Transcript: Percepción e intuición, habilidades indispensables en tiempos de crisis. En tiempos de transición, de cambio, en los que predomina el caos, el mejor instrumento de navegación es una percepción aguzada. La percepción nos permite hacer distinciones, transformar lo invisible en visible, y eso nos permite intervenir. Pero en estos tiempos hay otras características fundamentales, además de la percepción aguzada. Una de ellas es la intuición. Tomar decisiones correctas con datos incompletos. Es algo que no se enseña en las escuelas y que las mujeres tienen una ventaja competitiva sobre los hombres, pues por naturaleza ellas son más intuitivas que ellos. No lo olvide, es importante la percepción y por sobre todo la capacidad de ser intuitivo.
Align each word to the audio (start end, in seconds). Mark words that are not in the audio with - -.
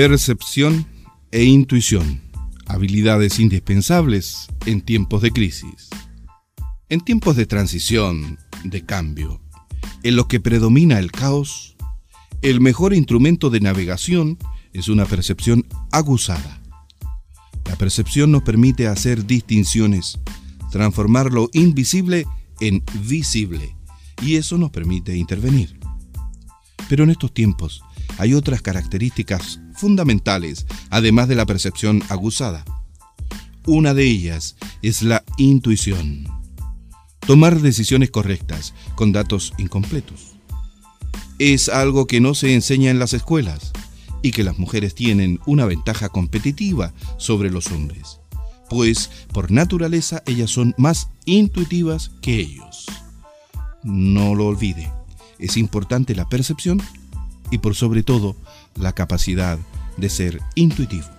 Percepción 0.00 0.86
e 1.32 1.42
intuición, 1.42 2.20
habilidades 2.66 3.40
indispensables 3.40 4.46
en 4.64 4.80
tiempos 4.80 5.22
de 5.22 5.32
crisis. 5.32 5.88
En 6.88 7.00
tiempos 7.00 7.34
de 7.34 7.46
transición, 7.46 8.38
de 8.62 8.86
cambio, 8.86 9.40
en 10.04 10.14
los 10.14 10.26
que 10.26 10.38
predomina 10.38 11.00
el 11.00 11.10
caos, 11.10 11.76
el 12.42 12.60
mejor 12.60 12.94
instrumento 12.94 13.50
de 13.50 13.58
navegación 13.58 14.38
es 14.72 14.86
una 14.86 15.04
percepción 15.04 15.66
aguzada. 15.90 16.62
La 17.64 17.74
percepción 17.74 18.30
nos 18.30 18.44
permite 18.44 18.86
hacer 18.86 19.26
distinciones, 19.26 20.20
transformar 20.70 21.32
lo 21.32 21.50
invisible 21.54 22.24
en 22.60 22.84
visible, 23.02 23.74
y 24.22 24.36
eso 24.36 24.58
nos 24.58 24.70
permite 24.70 25.16
intervenir. 25.16 25.76
Pero 26.88 27.02
en 27.02 27.10
estos 27.10 27.34
tiempos 27.34 27.82
hay 28.16 28.34
otras 28.34 28.62
características 28.62 29.60
fundamentales, 29.78 30.66
además 30.90 31.28
de 31.28 31.36
la 31.36 31.46
percepción 31.46 32.02
aguzada. 32.08 32.64
Una 33.66 33.94
de 33.94 34.04
ellas 34.04 34.56
es 34.82 35.02
la 35.02 35.24
intuición. 35.36 36.26
Tomar 37.20 37.60
decisiones 37.60 38.10
correctas 38.10 38.74
con 38.94 39.12
datos 39.12 39.52
incompletos. 39.58 40.36
Es 41.38 41.68
algo 41.68 42.06
que 42.06 42.20
no 42.20 42.34
se 42.34 42.54
enseña 42.54 42.90
en 42.90 42.98
las 42.98 43.12
escuelas 43.12 43.72
y 44.22 44.32
que 44.32 44.42
las 44.42 44.58
mujeres 44.58 44.94
tienen 44.94 45.38
una 45.46 45.64
ventaja 45.66 46.08
competitiva 46.08 46.92
sobre 47.18 47.50
los 47.50 47.68
hombres, 47.68 48.20
pues 48.68 49.10
por 49.32 49.50
naturaleza 49.50 50.22
ellas 50.26 50.50
son 50.50 50.74
más 50.78 51.10
intuitivas 51.24 52.10
que 52.20 52.40
ellos. 52.40 52.86
No 53.84 54.34
lo 54.34 54.46
olvide, 54.46 54.90
es 55.38 55.56
importante 55.56 56.14
la 56.14 56.28
percepción 56.28 56.82
y 57.50 57.58
por 57.58 57.74
sobre 57.74 58.02
todo 58.02 58.36
la 58.76 58.92
capacidad 58.92 59.58
de 59.96 60.08
ser 60.08 60.40
intuitivo. 60.54 61.17